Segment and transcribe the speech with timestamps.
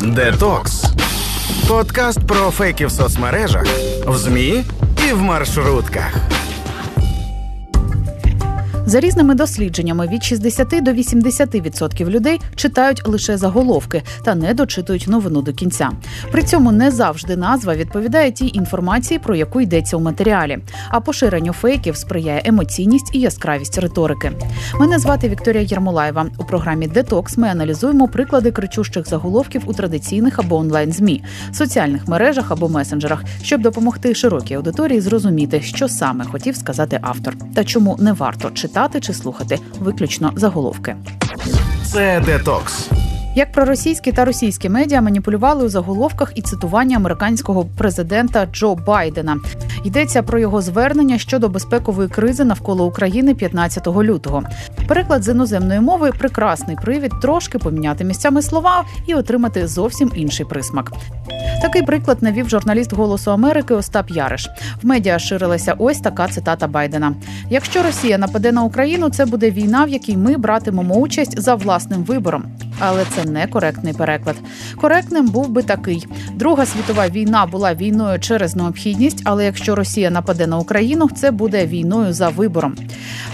[0.00, 0.84] Детокс.
[1.68, 3.66] Подкаст про фейки в соцмережах,
[4.06, 4.64] в ЗМІ
[5.08, 6.37] і в маршрутках.
[8.88, 15.42] За різними дослідженнями від 60 до 80% людей читають лише заголовки та не дочитують новину
[15.42, 15.90] до кінця.
[16.32, 20.58] При цьому не завжди назва відповідає тій інформації, про яку йдеться у матеріалі.
[20.88, 24.32] А поширенню фейків сприяє емоційність і яскравість риторики.
[24.80, 26.26] Мене звати Вікторія Єрмолаєва.
[26.38, 32.50] У програмі Детокс ми аналізуємо приклади кричущих заголовків у традиційних або онлайн змі, соціальних мережах
[32.50, 38.12] або месенджерах, щоб допомогти широкій аудиторії зрозуміти, що саме хотів сказати автор, та чому не
[38.12, 40.96] варто читати читати чи слухати виключно заголовки.
[41.84, 42.90] Це детокс.
[43.36, 49.36] Як проросійські та російські медіа маніпулювали у заголовках і цитування американського президента Джо Байдена.
[49.84, 54.42] Йдеться про його звернення щодо безпекової кризи навколо України 15 лютого.
[54.88, 60.92] Переклад з іноземної мови прекрасний привід трошки поміняти місцями слова і отримати зовсім інший присмак.
[61.62, 64.48] Такий приклад навів журналіст Голосу Америки Остап Яриш.
[64.82, 67.14] В медіа ширилася ось така цитата Байдена:
[67.50, 72.02] Якщо Росія нападе на Україну, це буде війна, в якій ми братимемо участь за власним
[72.02, 72.44] вибором.
[72.80, 74.36] Але це не коректний переклад.
[74.76, 76.06] Коректним був би такий:
[76.38, 81.66] Друга світова війна була війною через необхідність, але якщо Росія нападе на Україну, це буде
[81.66, 82.76] війною за вибором.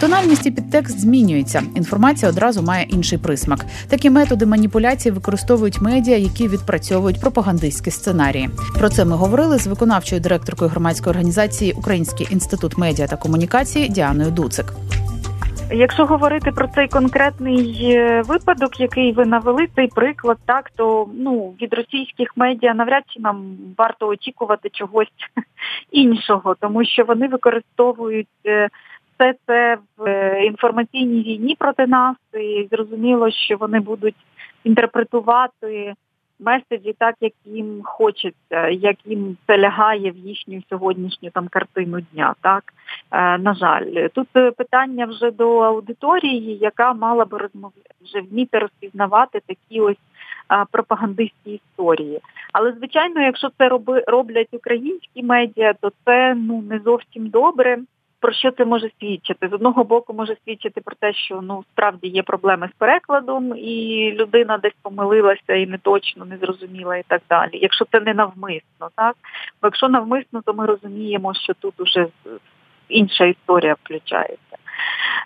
[0.00, 1.62] Тональність і підтекст змінюється.
[1.74, 3.66] Інформація одразу має інший присмак.
[3.88, 8.50] Такі методи маніпуляції використовують медіа, які відпрацьовують пропагандистські сценарії.
[8.78, 14.30] Про це ми говорили з виконавчою директоркою громадської організації Український інститут медіа та комунікації Діаною
[14.30, 14.74] Дуцик.
[15.74, 21.54] Якщо говорити про цей конкретний е, випадок, який ви навели, цей приклад, так то ну
[21.62, 25.12] від російських медіа навряд чи нам варто очікувати чогось
[25.90, 28.68] іншого, тому що вони використовують е,
[29.14, 34.16] все це в е, інформаційній війні проти нас, і зрозуміло, що вони будуть
[34.64, 35.94] інтерпретувати
[36.42, 42.34] меседжі так, як їм хочеться, як їм це лягає в їхню сьогоднішню там картину дня.
[42.40, 42.72] Так
[43.10, 48.58] е, на жаль, тут е, питання вже до аудиторії, яка мала би розмовляти вже вміти
[48.58, 49.96] розпізнавати такі ось
[50.70, 52.20] пропагандистські історії.
[52.52, 53.68] Але звичайно, якщо це
[54.06, 57.78] роблять українські медіа, то це ну не зовсім добре
[58.22, 59.48] про що це може свідчити?
[59.48, 64.12] З одного боку може свідчити про те, що ну справді є проблеми з перекладом, і
[64.12, 67.50] людина десь помилилася і не точно не зрозуміла, і так далі.
[67.52, 69.16] Якщо це не навмисно, так
[69.62, 72.06] бо якщо навмисно, то ми розуміємо, що тут уже
[72.88, 74.56] інша історія включається.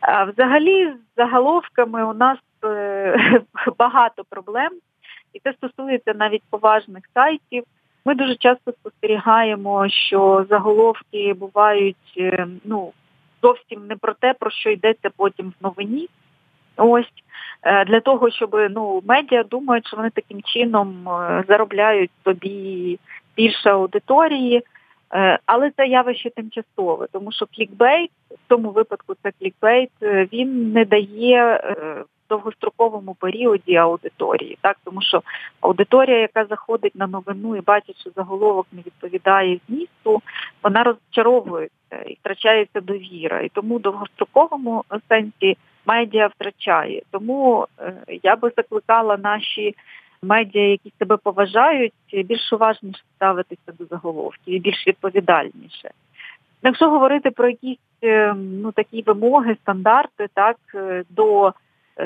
[0.00, 3.40] А Взагалі, з заголовками у нас е,
[3.78, 4.70] багато проблем,
[5.32, 7.64] і це стосується навіть поважних сайтів.
[8.06, 12.92] Ми дуже часто спостерігаємо, що заголовки бувають е, ну
[13.42, 16.08] зовсім не про те, про що йдеться потім в новині.
[16.76, 17.12] Ось
[17.62, 22.98] е, для того, щоб ну медіа думають, що вони таким чином е, заробляють собі
[23.36, 24.62] більше аудиторії.
[25.46, 31.60] Але це явище тимчасове, тому що клікбейт, в цьому випадку це клікбейт, він не дає
[32.28, 35.22] довгостроковому періоді аудиторії, так тому що
[35.60, 40.22] аудиторія, яка заходить на новину і бачить, що заголовок не відповідає змісту,
[40.62, 43.40] вона розчаровується і втрачається довіра.
[43.40, 45.56] І тому в довгостроковому сенсі
[45.86, 47.02] медіа втрачає.
[47.10, 49.74] Тому е, я би закликала наші.
[50.22, 55.90] Медіа, які себе поважають, більш уважніше ставитися до заголовків і більш відповідальніше.
[56.62, 61.52] Якщо говорити про якісь е, ну такі вимоги, стандарти, так е, до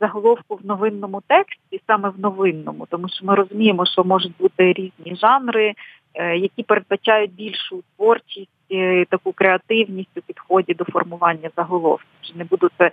[0.00, 5.16] заголовку в новинному тексті, саме в новинному, тому що ми розуміємо, що можуть бути різні
[5.16, 5.74] жанри,
[6.14, 12.08] е, які передбачають більшу творчість, е, таку креативність у підході до формування заголовків.
[12.34, 12.90] Не буду це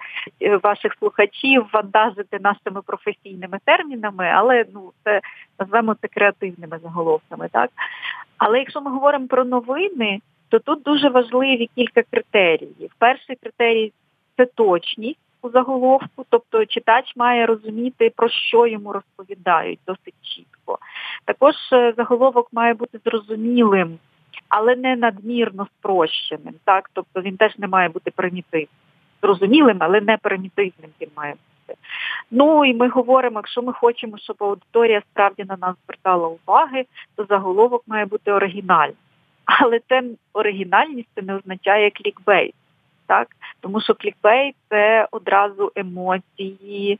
[0.64, 5.22] ваших слухачів вантажити нашими професійними термінами, але ну це
[5.60, 7.70] назвемо це креативними заголовками, так
[8.38, 12.92] але якщо ми говоримо про новини, то тут дуже важливі кілька критеріїв.
[13.00, 13.92] Перший критерій
[14.38, 20.80] це точність у заголовку, тобто читач має розуміти, про що йому розповідають досить чітко.
[21.26, 24.00] Також е, заголовок має бути зрозумілим,
[24.50, 26.54] але не надмірно спрощеним.
[26.64, 28.68] Так, тобто він теж не має бути примітивним.
[29.22, 31.80] Зрозумілим, але не примітивним він має бути.
[32.32, 36.86] Ну і ми говоримо, якщо ми хочемо, щоб аудиторія справді на нас звертала уваги,
[37.16, 38.96] то заголовок має бути оригінальним.
[39.46, 40.04] Але це
[40.34, 42.56] оригінальність це не означає клікбейт
[43.10, 43.28] так
[43.60, 47.00] тому що клікбейт це одразу емоції,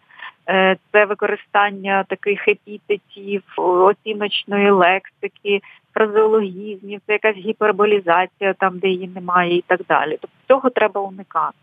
[0.50, 5.62] е, це використання таких епітетів, оціночної лексики,
[5.94, 10.18] фразеологізмів, це якась гіперболізація там, де її немає, і так далі.
[10.22, 11.58] Тобто цього треба уникати.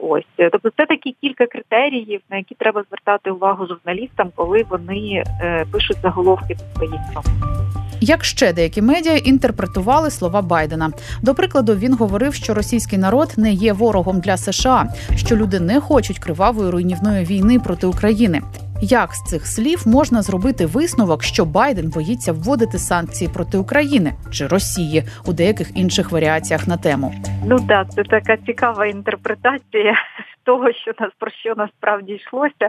[0.00, 5.66] Ось тобто, це такі кілька критеріїв, на які треба звертати увагу журналістам, коли вони е,
[5.72, 7.83] пишуть заголовки до своїх новин.
[8.04, 10.90] Як ще деякі медіа інтерпретували слова Байдена?
[11.22, 15.80] До прикладу, він говорив, що російський народ не є ворогом для США, що люди не
[15.80, 18.42] хочуть кривавої руйнівної війни проти України.
[18.82, 24.46] Як з цих слів можна зробити висновок, що Байден боїться вводити санкції проти України чи
[24.46, 27.14] Росії у деяких інших варіаціях на тему?
[27.46, 29.94] Ну так, це така цікава інтерпретація
[30.44, 32.68] того, що нас про що насправді йшлося.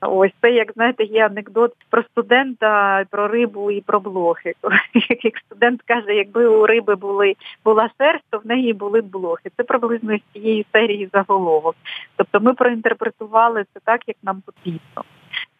[0.00, 4.52] Ось це, як знаєте, є анекдот про студента, про рибу і про блохи.
[5.22, 7.34] Як студент каже, якби у риби були
[7.64, 9.50] була шерсть, то в неї були б блохи.
[9.56, 11.76] Це приблизно з цієї серії заголовок.
[12.16, 15.04] Тобто ми проінтерпретували це так, як нам потрібно.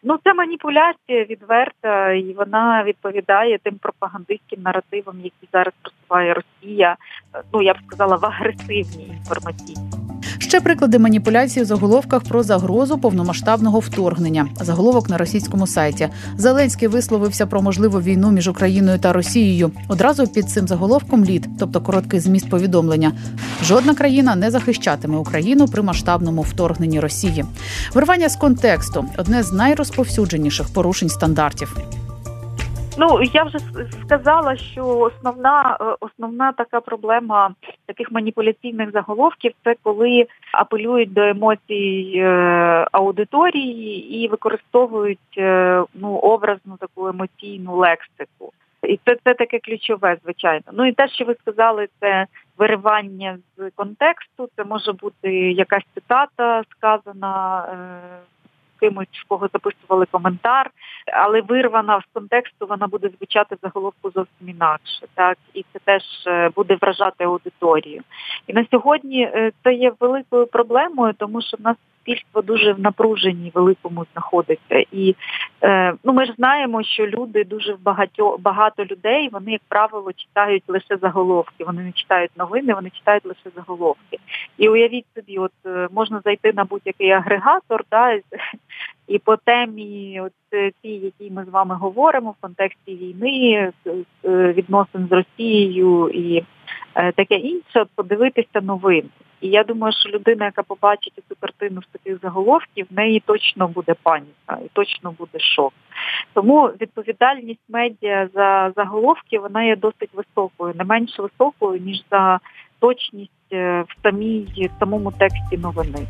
[0.03, 6.95] Ну, це маніпуляція відверта, і вона відповідає тим пропагандистським наративам, які зараз просуває Росія.
[7.53, 10.02] Ну я б сказала в агресивній інформаційній.
[10.53, 14.47] Ще приклади маніпуляції у заголовках про загрозу повномасштабного вторгнення.
[14.61, 19.71] Заголовок на російському сайті Зеленський висловився про можливу війну між Україною та Росією.
[19.87, 23.11] Одразу під цим заголовком лід, тобто короткий зміст повідомлення.
[23.63, 27.45] Жодна країна не захищатиме Україну при масштабному вторгненні Росії.
[27.93, 31.77] Вирвання з контексту одне з найрозповсюдженіших порушень стандартів.
[32.97, 33.59] Ну я вже
[34.05, 37.55] сказала, що основна е, основна така проблема
[37.85, 42.27] таких маніпуляційних заголовків це коли апелюють до емоцій е,
[42.91, 48.53] аудиторії і використовують е, ну образну таку емоційну лексику.
[48.83, 50.65] І це це таке ключове, звичайно.
[50.73, 52.25] Ну і те, що ви сказали, це
[52.57, 54.49] виривання з контексту.
[54.55, 57.65] Це може бути якась цитата сказана
[58.83, 60.71] кимось, в кого записували коментар,
[61.13, 65.05] але вирвана з контексту вона буде звучати заголовку зовсім інакше.
[65.15, 68.01] Так і це теж е, буде вражати аудиторію.
[68.47, 72.79] І на сьогодні е, це є великою проблемою, тому що в нас суспільство дуже в
[72.79, 74.83] напруженні великому знаходиться.
[74.91, 75.15] І
[75.61, 80.63] е, ну ми ж знаємо, що люди дуже багато багато людей, вони, як правило, читають
[80.67, 81.63] лише заголовки.
[81.63, 84.17] Вони не читають новини, вони читають лише заголовки.
[84.57, 88.19] І уявіть собі, от е, можна зайти на будь-який агрегатор, да,
[89.07, 90.33] і по темі, от
[90.81, 93.71] ті, які ми з вами говоримо в контексті війни,
[94.23, 96.43] відносин з Росією і е,
[96.93, 99.09] таке інше, подивитися новин.
[99.41, 103.67] І я думаю, що людина, яка побачить цю картину з таких заголовків, в неї точно
[103.67, 105.73] буде паніка і точно буде шок.
[106.33, 112.39] Тому відповідальність медіа за заголовки вона є досить високою, не менш високою ніж за
[112.79, 116.07] точність е, в самій в самому тексті новини.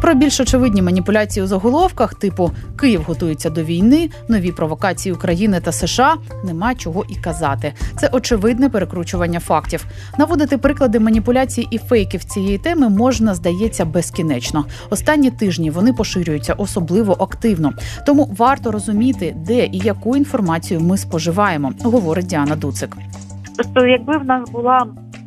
[0.00, 5.72] Про більш очевидні маніпуляції у заголовках, типу Київ готується до війни, нові провокації України та
[5.72, 7.72] США нема чого і казати.
[7.96, 9.86] Це очевидне перекручування фактів.
[10.18, 14.64] Наводити приклади маніпуляцій і фейків цієї теми можна, здається, безкінечно.
[14.90, 17.72] Останні тижні вони поширюються особливо активно,
[18.06, 22.96] тому варто розуміти, де і яку інформацію ми споживаємо, говорить Діана Дуцик.
[23.56, 24.86] Просто якби в нас була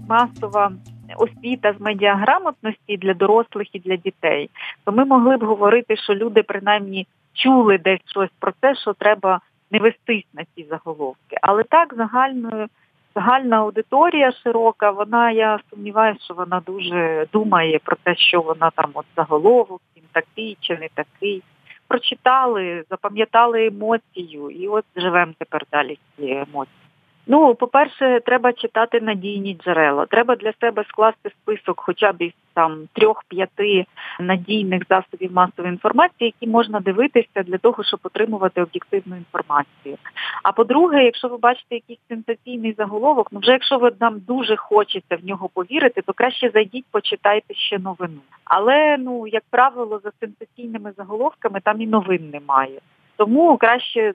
[0.10, 0.72] масова
[1.18, 4.50] освіта з медіаграмотності для дорослих і для дітей,
[4.86, 9.42] то ми могли б говорити, що люди принаймні чули десь щось про те, що треба
[9.72, 11.38] не вестись на ці заголовки.
[11.42, 12.68] Але так загальною.
[13.16, 18.92] Загальна аудиторія широка, вона я сумніваюся, що вона дуже думає про те, що вона там
[18.94, 21.44] от заголовок, він такий чи не такий.
[21.88, 26.78] Прочитали, запам'ятали емоцію, і от живемо тепер далі ці емоції.
[27.28, 30.06] Ну, по-перше, треба читати надійні джерела.
[30.06, 33.86] Треба для себе скласти список хоча б із там трьох-п'яти
[34.20, 39.98] надійних засобів масової інформації, які можна дивитися для того, щоб отримувати об'єктивну інформацію.
[40.44, 45.16] А по-друге, якщо ви бачите якийсь сенсаційний заголовок, ну вже якщо ви нам дуже хочеться
[45.16, 48.20] в нього повірити, то краще зайдіть, почитайте ще новину.
[48.46, 52.80] Але ну, як правило, за сенсаційними заголовками там і новин немає.
[53.18, 54.14] Тому краще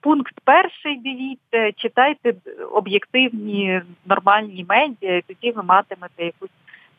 [0.00, 2.34] пункт перший дивіться, читайте
[2.72, 6.50] об'єктивні нормальні медіа, і тоді ви матимете якусь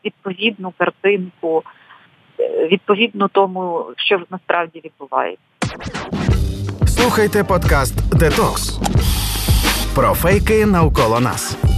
[0.04, 1.62] відповідну картинку,
[2.70, 5.44] відповідну відповідно тому, що насправді відбувається.
[6.86, 8.78] Слухайте подкаст Детокс
[9.94, 11.69] про фейки навколо нас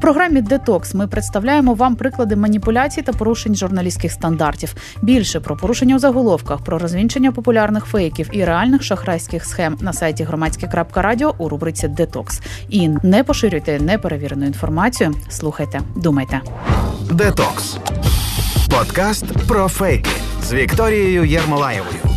[0.00, 4.74] програмі Детокс ми представляємо вам приклади маніпуляцій та порушень журналістських стандартів.
[5.02, 10.24] Більше про порушення у заголовках, про розвінчення популярних фейків і реальних шахрайських схем на сайті
[10.24, 12.40] громадське.радіо у рубриці Детокс.
[12.68, 15.14] І не поширюйте неперевірену інформацію.
[15.28, 16.40] Слухайте, думайте.
[17.10, 17.78] Детокс
[18.70, 20.10] подкаст про фейки
[20.42, 22.07] з Вікторією Єрмолаєвою.